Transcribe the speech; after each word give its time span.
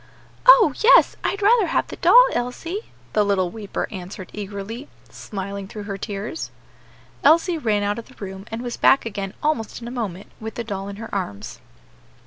"Oh! 0.47 0.73
yes, 0.83 1.15
I'd 1.23 1.43
rather 1.43 1.67
have 1.67 1.85
the 1.89 1.95
doll, 1.97 2.25
Elsie," 2.33 2.89
the 3.13 3.23
little 3.23 3.51
weeper 3.51 3.87
answered 3.91 4.31
eagerly, 4.33 4.87
smiling 5.11 5.67
through 5.67 5.83
her 5.83 5.95
tears. 5.95 6.49
Elsie 7.23 7.59
ran 7.59 7.83
out 7.83 7.99
of 7.99 8.07
the 8.07 8.15
room 8.15 8.47
and 8.49 8.63
was 8.63 8.77
back 8.77 9.05
again 9.05 9.35
almost 9.43 9.79
in 9.79 9.87
a 9.87 9.91
moment, 9.91 10.31
with 10.39 10.55
the 10.55 10.63
doll 10.63 10.87
in 10.87 10.95
her 10.95 11.13
arms. 11.13 11.59